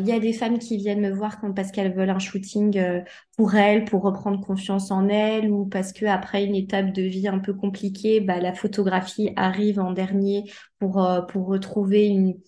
[0.00, 3.02] Il y a des femmes qui viennent me voir parce qu'elles veulent un shooting euh,
[3.36, 7.28] pour elles, pour reprendre confiance en elles, ou parce que après une étape de vie
[7.28, 12.38] un peu compliquée, bah, la photographie arrive en dernier pour, euh, pour retrouver une,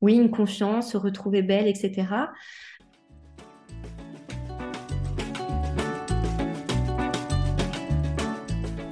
[0.00, 2.06] oui, une confiance, se retrouver belle, etc.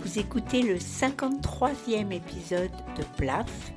[0.00, 3.73] Vous écoutez le 53e épisode de PLAF,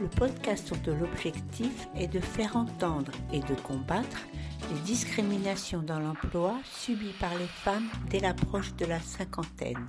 [0.00, 4.18] le podcast dont l'objectif est de faire entendre et de combattre
[4.72, 9.86] les discriminations dans l'emploi subies par les femmes dès l'approche de la cinquantaine.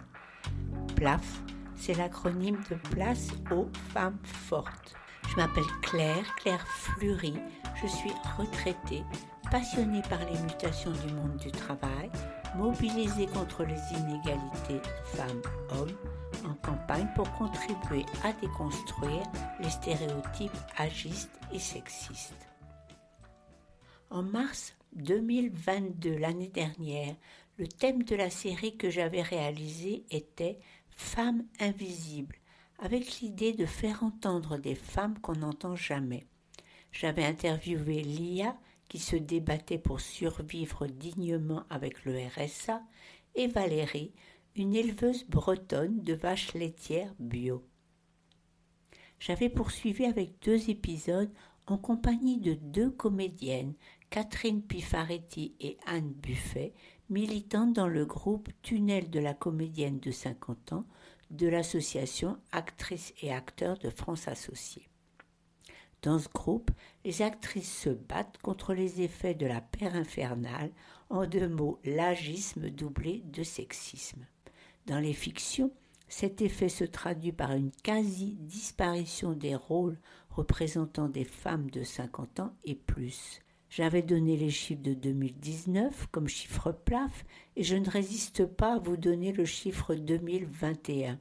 [0.96, 1.42] PLAF,
[1.76, 4.96] c'est l'acronyme de Place aux femmes fortes.
[5.30, 7.36] Je m'appelle Claire, Claire Fleury,
[7.82, 9.04] je suis retraitée,
[9.52, 12.10] passionnée par les mutations du monde du travail,
[12.56, 15.96] mobilisée contre les inégalités femmes-hommes,
[16.44, 19.24] en campagne pour contribuer à déconstruire
[19.60, 22.48] les stéréotypes agistes et sexistes.
[24.10, 27.16] En mars 2022, l'année dernière,
[27.58, 32.38] le thème de la série que j'avais réalisée était Femmes invisibles,
[32.80, 36.26] avec l'idée de faire entendre des femmes qu'on n'entend jamais.
[36.92, 42.82] J'avais interviewé Lia, qui se débattait pour survivre dignement avec le RSA,
[43.36, 44.14] et Valérie,
[44.56, 47.68] une éleveuse bretonne de vaches laitières bio.
[49.20, 51.32] J'avais poursuivi avec deux épisodes
[51.68, 53.74] en compagnie de deux comédiennes,
[54.10, 56.74] Catherine Pifaretti et Anne Buffet,
[57.10, 60.86] militantes dans le groupe Tunnel de la comédienne de 50 ans
[61.32, 64.88] de l'association Actrices et Acteurs de France Associés.
[66.02, 66.72] Dans ce groupe,
[67.04, 70.72] les actrices se battent contre les effets de la paire infernale,
[71.10, 74.26] en deux mots l'agisme doublé de sexisme.
[74.86, 75.72] Dans les fictions,
[76.08, 79.98] cet effet se traduit par une quasi-disparition des rôles
[80.30, 83.42] représentant des femmes de 50 ans et plus.
[83.70, 88.80] J'avais donné les chiffres de 2019 comme chiffre plaf et je ne résiste pas à
[88.80, 91.20] vous donner le chiffre 2021.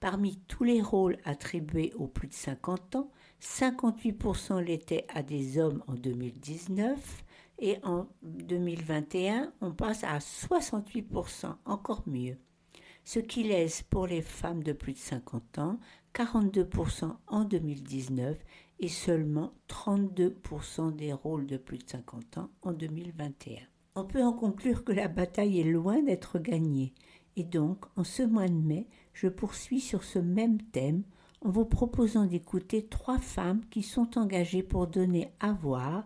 [0.00, 3.10] Parmi tous les rôles attribués aux plus de 50 ans,
[3.42, 7.24] 58% l'étaient à des hommes en 2019
[7.58, 12.38] et en 2021, on passe à 68%, encore mieux.
[13.04, 15.78] Ce qui laisse pour les femmes de plus de 50 ans
[16.14, 18.36] 42% en 2019
[18.80, 23.56] et seulement 32% des rôles de plus de 50 ans en 2021.
[23.94, 26.92] On peut en conclure que la bataille est loin d'être gagnée
[27.36, 31.02] et donc en ce mois de mai, je poursuis sur ce même thème
[31.40, 36.04] en vous proposant d'écouter trois femmes qui sont engagées pour donner à voir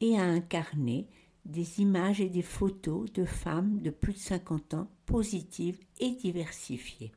[0.00, 1.08] et à incarner
[1.44, 7.12] des images et des photos de femmes de plus de 50 ans positives et diversifiées.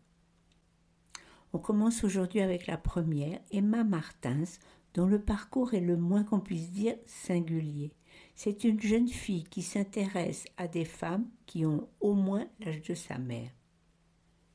[1.53, 4.45] On commence aujourd'hui avec la première, Emma Martins,
[4.93, 7.91] dont le parcours est le moins qu'on puisse dire singulier.
[8.35, 12.93] C'est une jeune fille qui s'intéresse à des femmes qui ont au moins l'âge de
[12.93, 13.51] sa mère.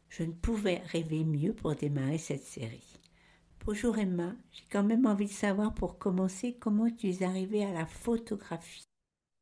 [0.09, 2.96] Je ne pouvais rêver mieux pour démarrer cette série.
[3.67, 7.73] Bonjour Emma, j'ai quand même envie de savoir pour commencer comment tu es arrivée à
[7.73, 8.87] la photographie?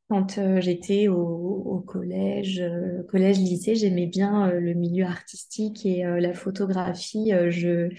[0.08, 6.04] Quand euh, j'étais au, collège, euh, collège, lycée, j'aimais bien euh, le milieu artistique et
[6.04, 7.32] la photographie.
[7.50, 7.90] je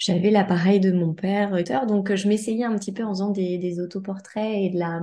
[0.00, 1.52] j'avais l'appareil de mon père,
[1.86, 5.00] donc je m'essayais un petit peu en faisant des, autoportraits et de la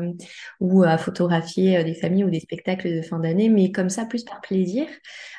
[0.60, 4.24] ou à photographier des familles ou des spectacles de fin d'année, mais comme ça plus
[4.24, 4.88] par plaisir,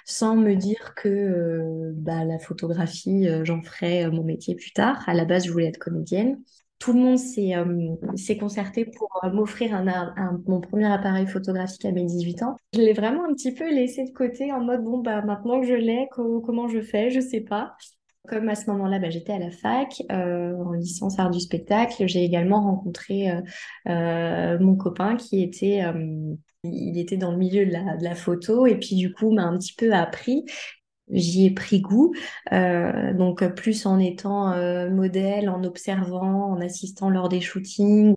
[0.07, 5.03] sans me dire que bah, la photographie, j'en ferais mon métier plus tard.
[5.09, 6.39] À la base, je voulais être comédienne.
[6.79, 12.45] Tout le monde s'est concerté pour m'offrir un, mon premier appareil photographique à mes 18
[12.45, 12.57] ans.
[12.75, 15.67] Je l'ai vraiment un petit peu laissé de côté en mode bon bah maintenant que
[15.67, 17.75] je l'ai, comment je fais, je sais pas.
[18.29, 22.07] Comme à ce moment-là, bah, j'étais à la fac euh, en licence art du spectacle,
[22.07, 23.41] j'ai également rencontré euh,
[23.89, 25.83] euh, mon copain qui était,
[26.63, 29.45] il était dans le milieu de la, de la photo et puis du coup m'a
[29.45, 30.45] un petit peu appris.
[31.11, 32.13] J'y ai pris goût,
[32.53, 34.55] donc plus en étant
[34.91, 38.13] modèle, en observant, en assistant lors des shootings,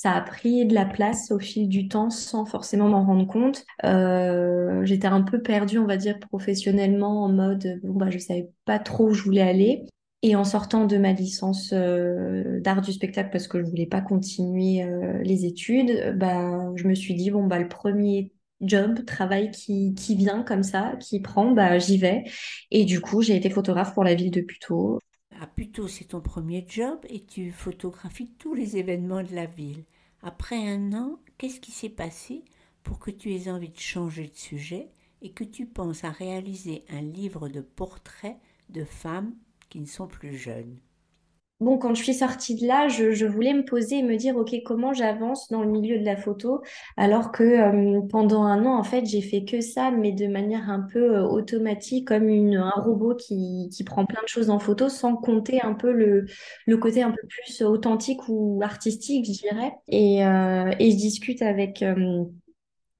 [0.00, 3.66] ça a pris de la place au fil du temps sans forcément m'en rendre compte.
[3.84, 8.48] Euh, j'étais un peu perdue, on va dire, professionnellement en mode, bon, bah, je savais
[8.64, 9.84] pas trop où je voulais aller.
[10.22, 14.00] Et en sortant de ma licence euh, d'art du spectacle parce que je voulais pas
[14.00, 18.32] continuer euh, les études, bah, je me suis dit, bon, bah, le premier
[18.62, 22.24] job, travail qui, qui vient comme ça, qui prend, bah, j'y vais.
[22.70, 24.98] Et du coup, j'ai été photographe pour la ville de Puteaux
[25.40, 29.84] à Puteaux, c'est ton premier job et tu photographies tous les événements de la ville.
[30.20, 32.44] Après un an, qu'est-ce qui s'est passé
[32.82, 34.90] pour que tu aies envie de changer de sujet
[35.22, 38.36] et que tu penses à réaliser un livre de portraits
[38.68, 39.34] de femmes
[39.70, 40.78] qui ne sont plus jeunes?
[41.60, 44.54] Bon, quand je suis sortie de là, je, voulais me poser et me dire, OK,
[44.64, 46.62] comment j'avance dans le milieu de la photo,
[46.96, 50.70] alors que euh, pendant un an, en fait, j'ai fait que ça, mais de manière
[50.70, 54.88] un peu euh, automatique, comme un robot qui, qui, prend plein de choses en photo,
[54.88, 56.26] sans compter un peu le,
[56.66, 59.72] le côté un peu plus authentique ou artistique, je dirais.
[59.88, 61.84] Et, euh, et je discute avec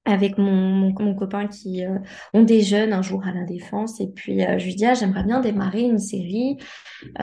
[0.05, 1.97] avec mon, mon, copain qui euh,
[2.33, 5.23] on déjeune un jour à la défense et puis euh, je lui dis ah, j'aimerais
[5.23, 6.57] bien démarrer une série.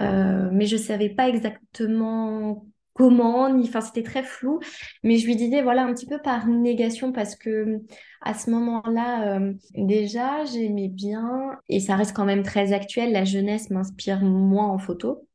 [0.00, 4.60] Euh, mais je savais pas exactement comment ni enfin c'était très flou.
[5.02, 7.80] Mais je lui disais voilà un petit peu par négation parce que
[8.22, 9.40] à ce moment-là
[9.74, 14.78] déjà j'aimais bien et ça reste quand même très actuel la jeunesse m'inspire moins en
[14.78, 15.28] photo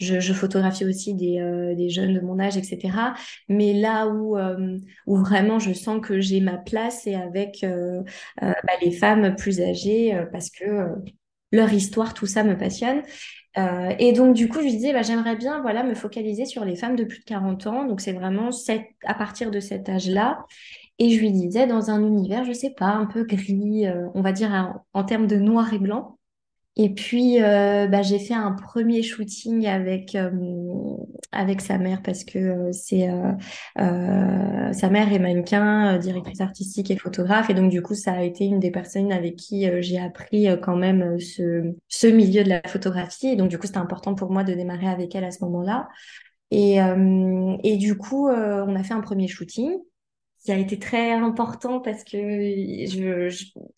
[0.00, 3.14] je, photographie aussi euh, des, jeunes de mon âge, etc.
[3.48, 8.02] Mais là où, euh, où vraiment je sens que j'ai ma place, c'est avec euh,
[8.40, 10.88] bah, les femmes plus âgées parce que
[11.52, 13.02] leur histoire, tout ça me passionne.
[13.98, 16.76] et donc, du coup, je lui disais, bah, j'aimerais bien voilà, me focaliser sur les
[16.76, 17.84] femmes de plus de 40 ans.
[17.84, 18.50] Donc, c'est vraiment
[19.04, 20.46] à partir de cet âge-là.
[20.98, 24.32] Et je lui disais, dans un univers, je sais pas, un peu gris, on va
[24.32, 26.19] dire en termes de noir et blanc.
[26.82, 30.30] Et puis, euh, bah, j'ai fait un premier shooting avec, euh,
[31.30, 33.06] avec sa mère parce que euh, c'est
[33.76, 37.50] sa mère est mannequin, directrice artistique et photographe.
[37.50, 40.76] Et donc, du coup, ça a été une des personnes avec qui j'ai appris quand
[40.76, 43.28] même ce, ce milieu de la photographie.
[43.28, 45.86] Et donc, du coup, c'était important pour moi de démarrer avec elle à ce moment-là.
[46.50, 46.78] Et,
[47.62, 49.76] et du coup, on a fait un premier shooting
[50.40, 53.28] qui a été très important parce que je,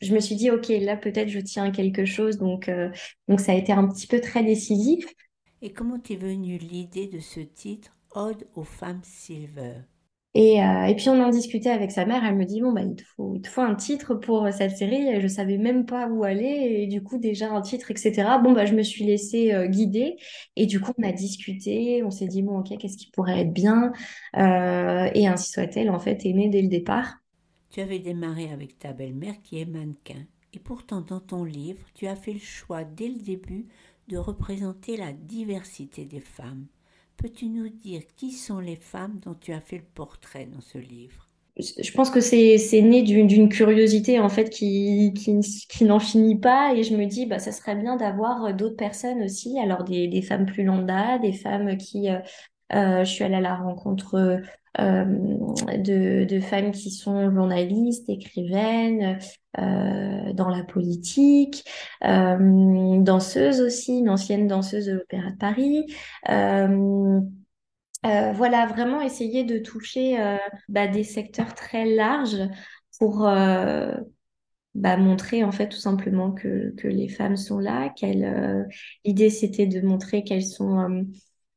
[0.01, 2.39] je, me suis dit, OK, là, peut-être je tiens à quelque chose.
[2.39, 2.91] Donc, euh,
[3.29, 5.07] donc, ça a été un petit peu très décisif.
[5.61, 9.92] Et comment t'es venue l'idée de ce titre, Ode aux femmes silver?
[10.35, 12.81] Et, euh, et, puis on en discutait avec sa mère, elle me dit bon bah
[12.83, 13.03] il te
[13.49, 16.45] faut, un titre pour cette série, et je savais même pas où aller
[16.81, 18.39] et du coup déjà un titre etc.
[18.43, 20.17] Bon bah je me suis laissée euh, guider
[20.57, 23.53] et du coup on a discuté, on s'est dit bon ok qu'est-ce qui pourrait être
[23.53, 23.93] bien?
[24.39, 27.19] Euh, et ainsi soit-elle en fait est dès le départ.
[27.71, 30.25] Tu avais démarré avec ta belle-mère qui est mannequin
[30.55, 33.67] et pourtant dans ton livre tu as fait le choix dès le début
[34.09, 36.67] de représenter la diversité des femmes.
[37.17, 40.79] Peux-tu nous dire qui sont les femmes dont tu as fait le portrait dans ce
[40.79, 41.29] livre?
[41.59, 46.75] Je pense que c'est né d'une curiosité en fait qui, qui, n'en finit pas.
[46.75, 49.59] Et je me dis bah ça serait bien d'avoir d'autres personnes aussi.
[49.61, 52.19] Alors des, des, femmes plus lambda des femmes qui euh,
[52.75, 54.41] euh, je suis allée à la rencontre
[54.81, 59.19] euh, de, de, femmes qui sont journalistes, écrivaines,
[59.59, 61.65] euh, dans la politique,
[62.05, 65.87] euh, danseuses aussi, une ancienne danseuse de l'Opéra de Paris.
[66.29, 67.21] Euh,
[68.35, 70.19] voilà, vraiment essayer de toucher
[70.69, 72.49] bah, des secteurs très larges
[72.99, 73.21] pour
[74.75, 77.93] bah, montrer en fait tout simplement que, les femmes sont là.
[79.05, 81.07] L'idée c'était de montrer qu'elles sont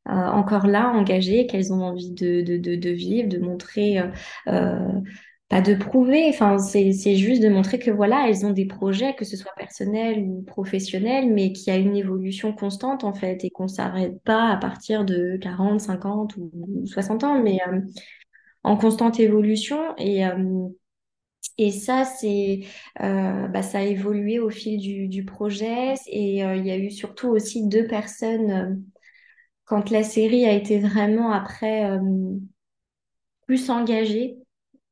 [0.07, 4.07] euh, encore là, engagées, qu'elles ont envie de, vivre, de montrer, euh,
[4.47, 5.01] euh,
[5.47, 9.25] pas de prouver, enfin, c'est, juste de montrer que voilà, elles ont des projets, que
[9.25, 13.51] ce soit personnels ou professionnels, mais qu'il y a une évolution constante en fait et
[13.51, 16.51] qu'on s'arrête pas à partir de 40, 50 ou
[16.85, 17.59] 60 ans, mais
[18.63, 20.23] en constante évolution et
[21.57, 22.61] et ça, c'est,
[22.99, 25.93] bah, ça a évolué au fil du, projet.
[26.07, 28.83] Et il y a eu surtout aussi deux personnes
[29.65, 31.99] quand la série a été vraiment après euh,
[33.45, 34.37] plus engagée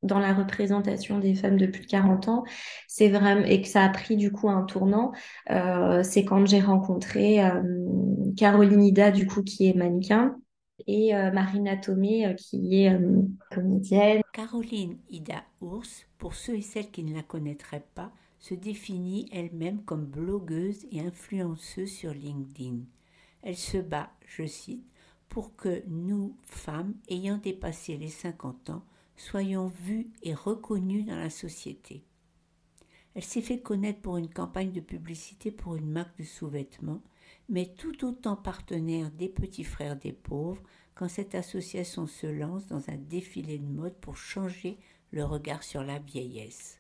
[0.04, 2.44] dans la représentation des femmes de plus de 40 ans,
[2.88, 5.12] c'est vraiment et que ça a pris du coup un tournant,
[5.50, 7.62] euh, c'est quand j'ai rencontré euh,
[8.38, 10.36] Caroline Ida du coup qui est mannequin
[10.88, 13.00] et Marina Tomé qui est
[13.52, 14.22] comédienne.
[14.34, 18.12] Caroline Ida Ours, pour ceux et celles qui ne la connaîtraient pas,
[18.44, 22.80] se définit elle-même comme blogueuse et influenceuse sur LinkedIn.
[23.42, 24.84] Elle se bat, je cite,
[25.30, 28.84] pour que nous, femmes ayant dépassé les 50 ans,
[29.16, 32.04] soyons vues et reconnues dans la société.
[33.16, 37.02] Elle s'est fait connaître pour une campagne de publicité pour une marque de sous-vêtements,
[37.50, 40.64] mais tout autant partenaire des petits frères des pauvres
[40.96, 44.78] quand cette association se lance dans un défilé de mode pour changer
[45.12, 46.80] le regard sur la vieillesse.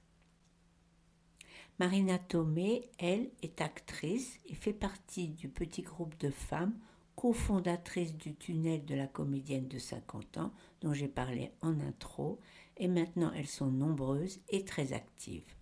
[1.79, 6.77] Marina Tomé, elle, est actrice et fait partie du petit groupe de femmes
[7.15, 10.51] cofondatrices du tunnel de la comédienne de 50 ans
[10.82, 12.39] dont j'ai parlé en intro,
[12.77, 15.55] et maintenant elles sont nombreuses et très actives.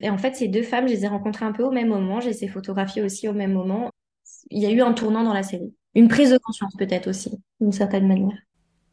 [0.00, 2.20] Et en fait, ces deux femmes, je les ai rencontrées un peu au même moment,
[2.20, 3.90] je les ai photographiées aussi au même moment.
[4.50, 5.74] Il y a eu un tournant dans la série.
[5.94, 7.30] Une prise de conscience peut-être aussi,
[7.60, 8.36] d'une certaine manière.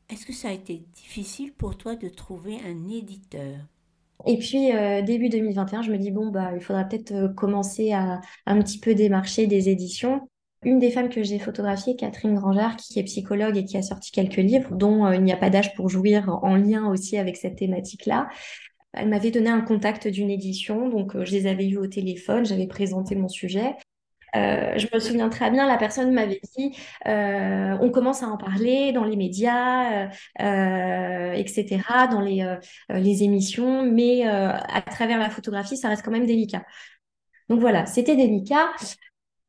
[0.09, 3.57] Est-ce que ça a été difficile pour toi de trouver un éditeur?
[4.27, 7.91] Et puis, euh, début 2021, je me dis, bon, bah, il faudra peut-être euh, commencer
[7.91, 10.27] à un petit peu démarcher des éditions.
[10.63, 14.11] Une des femmes que j'ai photographiées, Catherine Grangeard, qui est psychologue et qui a sorti
[14.11, 17.35] quelques livres, dont euh, Il n'y a pas d'âge pour jouir, en lien aussi avec
[17.35, 18.29] cette thématique-là.
[18.93, 22.45] Elle m'avait donné un contact d'une édition, donc euh, je les avais eus au téléphone,
[22.45, 23.75] j'avais présenté mon sujet.
[24.35, 28.91] Euh, je me souviens très bien, la personne m'avait dit, on commence à en parler
[28.93, 36.11] dans les médias, etc., dans les émissions, mais à travers la photographie, ça reste quand
[36.11, 36.63] même délicat.
[37.49, 38.69] Donc voilà, c'était délicat.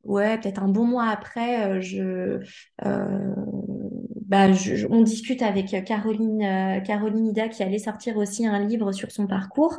[0.05, 2.41] Ouais, peut-être un bon mois après, je,
[2.81, 4.49] bah,
[4.91, 9.79] on discute avec Caroline, Caroline Ida qui allait sortir aussi un livre sur son parcours.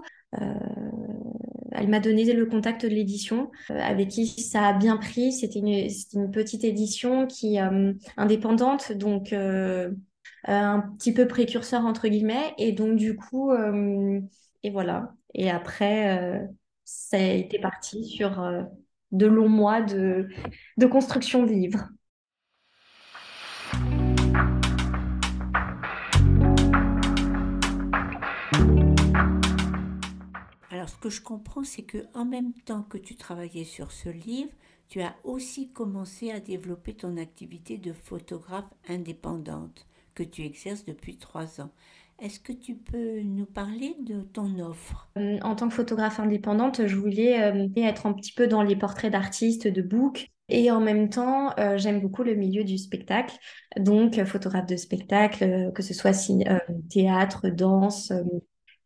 [1.75, 5.31] Elle m'a donné le contact de l'édition euh, avec qui ça a bien pris.
[5.31, 9.91] C'était une, petite édition qui euh, indépendante, donc euh,
[10.45, 12.53] un petit peu précurseur entre guillemets.
[12.57, 13.51] Et donc du coup,
[14.63, 15.13] et voilà.
[15.33, 16.47] Et après,
[16.83, 18.41] ça a été parti sur
[19.13, 20.27] de longs mois de,
[20.91, 21.87] construction de livres.
[30.71, 34.09] Alors, ce que je comprends, c'est que en même temps que tu travaillais sur ce
[34.09, 34.51] livre,
[34.89, 41.17] tu as aussi commencé à développer ton activité de photographe indépendante que tu exerces depuis
[41.17, 41.71] trois ans.
[42.23, 45.09] Est-ce que tu peux nous parler de ton offre?
[45.17, 48.77] Euh, En tant que photographe indépendante, je voulais euh, être un petit peu dans les
[48.77, 50.31] portraits d'artistes, de books.
[50.47, 53.35] Et en même temps, euh, j'aime beaucoup le milieu du spectacle.
[53.77, 56.13] Donc, photographe de spectacle, que ce soit
[56.89, 58.13] théâtre, danse,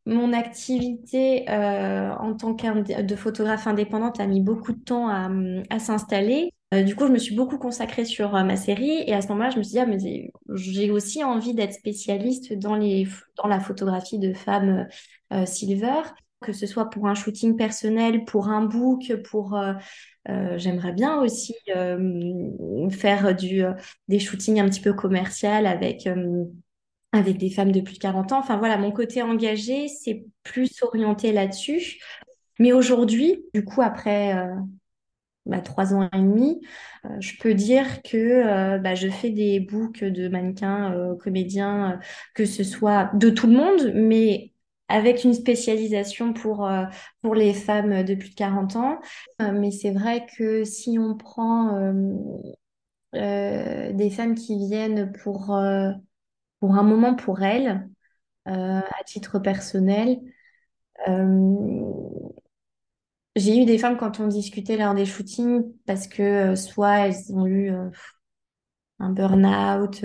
[0.08, 6.54] mon activité en tant que de photographe indépendante a mis beaucoup de temps à, s'installer.
[6.74, 9.30] Euh, du coup, je me suis beaucoup consacrée sur euh, ma série et à ce
[9.30, 13.08] moment-là, je me suis dit, ah, j'ai aussi envie d'être spécialiste dans, les,
[13.38, 14.88] dans la photographie de femmes
[15.46, 16.02] silver,
[16.42, 19.60] que ce soit pour un shooting personnel, pour un book, pour...
[20.58, 21.56] J'aimerais bien aussi
[22.92, 23.64] faire du,
[24.10, 26.06] des shootings un petit peu commerciaux avec
[27.12, 28.40] avec des femmes de plus de 40 ans.
[28.40, 32.00] Enfin voilà, mon côté engagé, c'est plus orienté là-dessus.
[32.60, 34.56] Mais aujourd'hui, du coup, après euh,
[35.48, 36.62] bah, trois ans et demi,
[37.06, 42.00] euh, je peux dire que euh, bah, je fais des books de mannequins, comédiens,
[42.36, 44.54] que ce soit de tout le monde, mais
[44.90, 46.70] avec une spécialisation pour,
[47.22, 49.00] pour les femmes de plus de 40 ans.
[49.40, 51.94] mais c'est vrai que si on prend
[53.14, 55.58] des femmes qui viennent pour
[56.60, 57.90] pour un moment pour elle,
[58.48, 60.20] euh, à titre personnel.
[63.38, 67.08] Euh, j'ai eu des femmes quand on discutait lors des shootings parce que euh, soit
[67.08, 67.72] elles ont eu
[69.00, 70.04] un burn-out,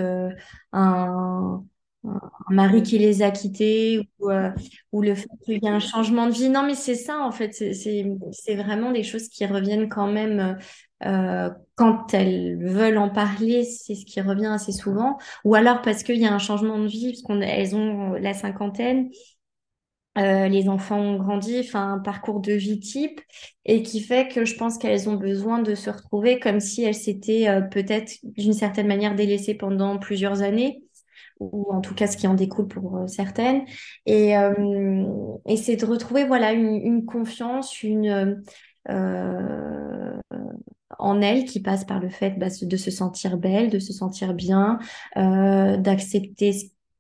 [0.73, 1.65] un,
[2.05, 2.21] un
[2.51, 6.49] mari qui les a quittées ou, le fait qu'il y a un changement de vie.
[6.49, 7.53] Non, mais c'est ça, en fait.
[7.53, 10.59] C'est vraiment des choses qui reviennent quand même
[11.05, 15.19] euh, quand elles veulent en parler, c'est ce qui revient assez souvent.
[15.45, 19.11] Ou alors parce qu'il y a un changement de vie, parce qu'elles ont la cinquantaine,
[20.19, 23.21] euh, les enfants ont grandi, enfin un parcours de vie type,
[23.64, 26.95] et qui fait que je pense qu'elles ont besoin de se retrouver comme si elles
[26.95, 30.83] s'étaient euh, peut-être d'une certaine manière délaissées pendant plusieurs années
[31.40, 33.62] ou en tout cas ce qui en découle pour certaines.
[34.07, 34.35] Et,
[35.57, 38.42] c'est de retrouver voilà une, confiance, une
[38.88, 40.21] euh,
[40.99, 44.35] en elle qui passe par le fait bah, de se sentir belle, de se sentir
[44.35, 44.78] bien,
[45.16, 46.52] euh, d'accepter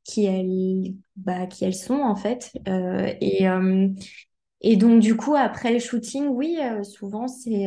[0.04, 2.52] qui elles, bah, qui elles sont en fait.
[2.68, 3.88] Euh, et, euh,
[4.60, 7.66] et donc du coup après le shooting, oui, euh, souvent c'est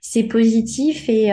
[0.00, 1.30] c'est positif et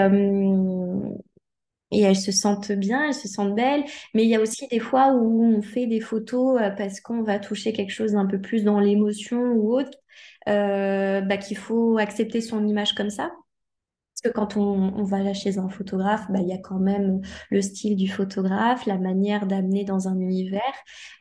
[1.91, 3.83] et elles se sentent bien, elles se sentent belles.
[4.13, 7.39] Mais il y a aussi des fois où on fait des photos parce qu'on va
[7.39, 9.97] toucher quelque chose d'un peu plus dans l'émotion ou autre,
[10.45, 13.31] bah, qu'il faut accepter son image comme ça.
[14.17, 17.21] Parce que quand on, va là chez un photographe, bah, il y a quand même
[17.51, 20.61] le style du photographe, la manière d'amener dans un univers.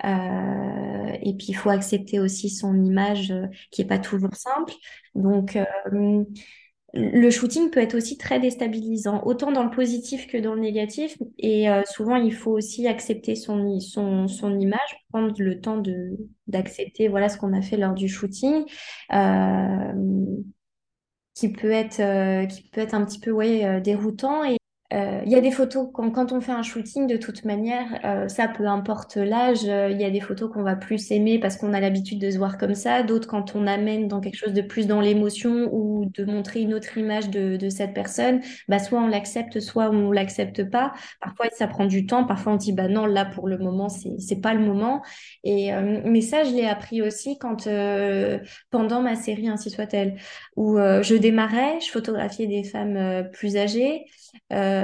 [0.04, 4.72] Euh, et puis, il faut accepter aussi son image euh, qui n'est pas toujours simple.
[5.14, 6.24] Donc, euh,
[6.94, 11.18] le shooting peut être aussi très déstabilisant, autant dans le positif que dans le négatif.
[11.38, 15.82] Et souvent, il faut aussi accepter son, son, son image, prendre le temps
[16.46, 18.64] d'accepter voilà ce qu'on a fait lors du shooting
[21.36, 24.44] qui peut être, euh, qui peut être un petit peu ouais, euh, déroutant.
[24.44, 24.56] Et
[24.92, 28.28] il y a des photos, quand, quand, on fait un shooting, de toute manière, euh,
[28.28, 31.56] ça peu importe l'âge, euh, il y a des photos qu'on va plus aimer parce
[31.56, 34.52] qu'on a l'habitude de se voir comme ça, d'autres quand on amène dans quelque chose
[34.52, 39.00] de plus dans l'émotion ou de montrer une autre image de, cette personne, bah, soit
[39.00, 40.92] on l'accepte, soit on l'accepte pas.
[41.20, 44.40] Parfois, ça prend du temps, parfois on dit, bah non, là, pour le moment, c'est,
[44.40, 45.02] pas le moment.
[45.42, 45.72] Et,
[46.04, 47.68] mais ça, je l'ai appris aussi quand,
[48.70, 50.16] pendant ma série Ainsi soit-elle,
[50.54, 54.04] où je démarrais, je photographiais des femmes plus âgées.
[54.52, 54.75] Euh,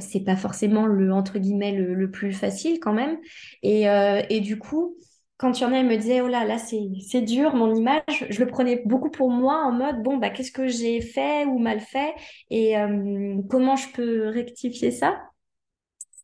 [0.00, 3.18] c'est pas forcément le entre guillemets le, plus facile quand même.
[3.62, 4.96] Et, euh, et, du coup,
[5.38, 8.26] quand il y en a, ils me disaient oh là là c'est dur mon image,
[8.30, 11.58] je le prenais beaucoup pour moi en mode bon bah qu'est-ce que j'ai fait ou
[11.58, 12.14] mal fait
[12.50, 15.18] et euh, comment je peux rectifier ça?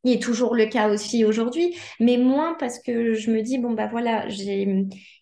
[0.05, 3.73] Il est toujours le cas aussi aujourd'hui, mais moins parce que je me dis bon
[3.73, 4.29] bah voilà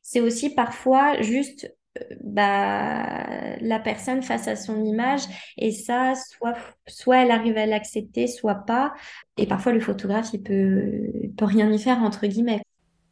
[0.02, 1.75] c'est aussi parfois juste
[2.22, 5.22] bah, la personne face à son image
[5.56, 8.94] et ça, soit, soit elle arrive à l'accepter, soit pas.
[9.36, 12.62] Et parfois, le photographe, il peut, peut rien y faire, entre guillemets.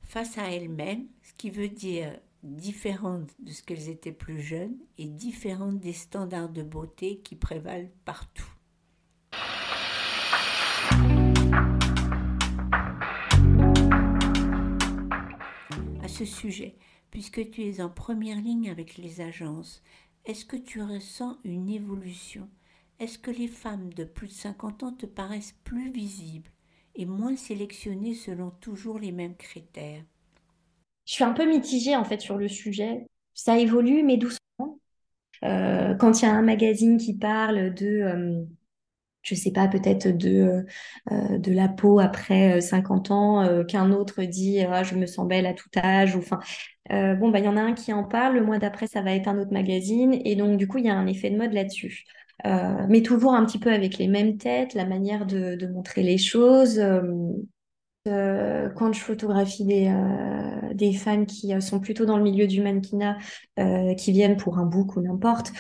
[0.03, 2.13] Face à elle-même, ce qui veut dire
[2.45, 7.91] différente de ce qu'elles étaient plus jeunes et différente des standards de beauté qui prévalent
[8.05, 8.47] partout.
[16.03, 16.77] À ce sujet,
[17.15, 19.85] puisque tu es en première ligne avec les agences,
[20.25, 22.49] est-ce que tu ressens une évolution?
[22.99, 26.51] Est-ce que les femmes de plus de 50 ans te paraissent plus visibles
[26.97, 30.03] et moins sélectionnées selon toujours les mêmes critères?
[31.07, 33.07] Je suis un peu mitigée en fait sur le sujet.
[33.33, 34.81] Ça évolue, mais doucement.
[35.45, 37.87] Euh, quand il y a un magazine qui parle de...
[37.87, 38.45] Euh,
[39.25, 40.65] je sais pas, peut-être de,
[41.11, 45.47] euh, de la peau après 50 ans, qu'un autre dit ah, je me sens belle
[45.47, 46.39] à tout âge, ou enfin,
[46.93, 49.03] euh, bon, bah, il y en a un qui en parle, le mois d'après, ça
[49.03, 51.39] va être un autre magazine, et donc, du coup, il y a un effet de
[51.39, 52.05] mode là-dessus.
[52.47, 56.19] Euh, mais toujours un petit peu avec les mêmes têtes, la manière de, montrer les
[56.19, 56.79] choses.
[58.07, 59.91] Euh, quand je photographie des,
[60.75, 63.17] des femmes qui sont plutôt dans le milieu du mannequinat,
[63.97, 65.53] qui viennent pour un book ou n'importe,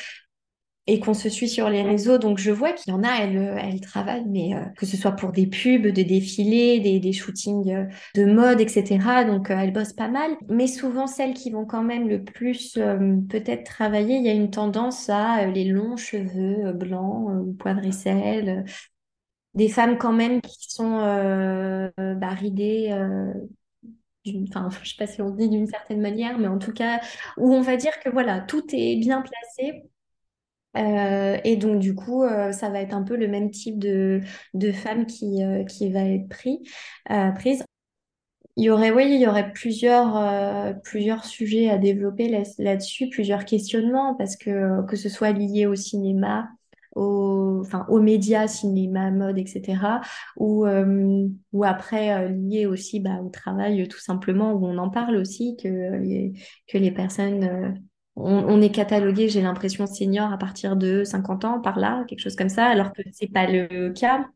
[0.86, 2.18] et qu'on se suit sur les réseaux.
[2.18, 5.12] Donc, je vois qu'il y en a, elles, elles travaillent, mais euh, que ce soit
[5.12, 9.24] pour des pubs, des défilés, des, shootings euh, de mode, etc.
[9.26, 10.36] Donc, euh, elles bossent pas mal.
[10.48, 14.50] Mais souvent, celles qui vont quand même le plus peut-être travailler, il y a une
[14.50, 17.80] tendance à les longs cheveux blancs ou poivre
[19.54, 22.90] des femmes quand même qui sont bah, ridées
[24.48, 27.00] enfin, je sais pas si on dit d'une certaine manière, mais en tout cas,
[27.36, 29.84] où on va dire que voilà, tout est bien placé
[30.76, 34.20] euh, et donc, du coup, euh, ça va être un peu le même type de,
[34.54, 36.62] de femme qui, euh, qui va être pris,
[37.36, 37.64] prise.
[38.56, 44.14] Il y aurait, oui, il y aurait plusieurs, plusieurs sujets à développer là-dessus, plusieurs questionnements,
[44.14, 46.48] parce que que ce soit lié au cinéma,
[46.94, 50.00] au, enfin, aux médias, cinéma, mode, etc.
[50.36, 50.66] Ou,
[51.52, 56.30] ou après lié aussi bah, au travail, tout simplement, où on en parle aussi, que
[56.68, 57.82] que les personnes
[58.16, 62.36] on, est catalogué, j'ai l'impression, senior à partir de 50 ans, par là, quelque chose
[62.36, 64.26] comme ça, alors que c'est pas le cas.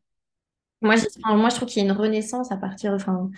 [0.81, 3.31] Moi, moi, je trouve qu'il y a une renaissance à partir, enfin,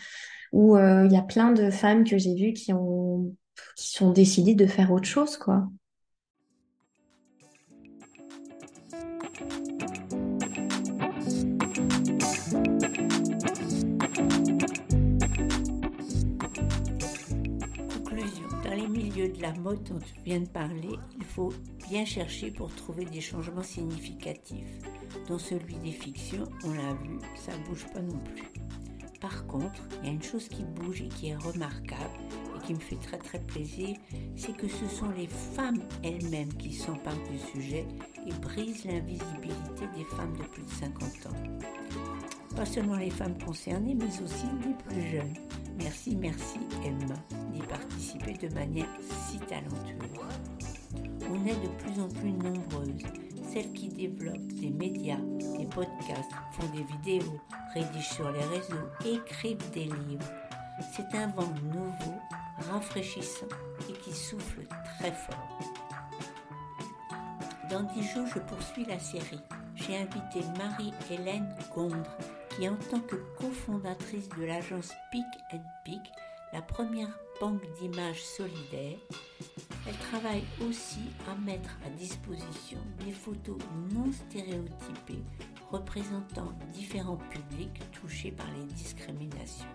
[0.53, 3.35] où euh, il y a plein de femmes que j'ai vues qui ont,
[3.76, 5.68] qui sont décidées de faire autre chose, quoi.
[19.40, 21.53] La mode dont tu viens de parler, il faut
[21.88, 24.66] bien chercher pour trouver des changements significatifs.
[25.29, 28.48] Dans celui des fictions, on l'a vu, ça bouge pas non plus.
[29.20, 32.18] Par contre, il y a une chose qui bouge et qui est remarquable
[32.57, 33.96] et qui me fait très très plaisir,
[34.35, 37.87] c'est que ce sont les femmes elles-mêmes qui s'emparent du sujet
[38.26, 42.57] et brisent l'invisibilité des femmes de plus de 50 ans.
[42.57, 45.35] Pas seulement les femmes concernées, mais aussi les plus jeunes.
[45.83, 47.14] Merci, merci Emma
[47.53, 50.21] d'y participer de manière si talentueuse.
[51.31, 53.03] On est de plus en plus nombreuses,
[53.51, 55.21] celles qui développent des médias,
[55.59, 57.40] des podcasts, font des vidéos,
[57.73, 60.31] rédigent sur les réseaux, écrivent des livres.
[60.93, 62.19] C'est un vent nouveau,
[62.71, 63.47] rafraîchissant
[63.88, 64.66] et qui souffle
[64.99, 65.59] très fort.
[67.71, 69.40] Dans dix jours, je poursuis la série.
[69.77, 72.16] J'ai invité Marie-Hélène Gondre
[72.51, 76.01] qui en tant que cofondatrice de l'agence Pick and Pick,
[76.53, 78.99] la première banque d'images solidaire,
[79.87, 83.59] elle travaille aussi à mettre à disposition des photos
[83.95, 85.23] non stéréotypées
[85.71, 89.67] représentant différents publics touchés par les discriminations.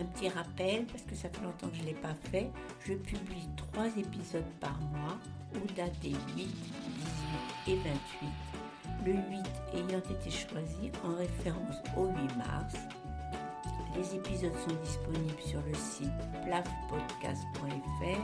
[0.00, 2.50] Un petit rappel, parce que ça fait longtemps que je ne l'ai pas fait,
[2.84, 5.18] je publie trois épisodes par mois
[5.54, 6.48] aux dates des 8, 18
[7.68, 8.53] et 28
[9.04, 9.20] le 8
[9.74, 12.74] ayant été choisi en référence au 8 mars.
[13.96, 16.10] Les épisodes sont disponibles sur le site
[16.44, 18.20] plafpodcast.fr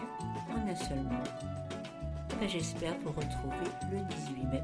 [0.51, 2.49] en un seul mot.
[2.49, 4.63] J'espère vous retrouver le 18 mai